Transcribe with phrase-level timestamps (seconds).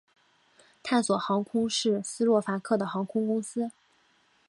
[0.81, 3.69] 探索航空是斯洛伐克的航空公司。